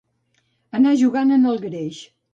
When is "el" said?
1.51-1.63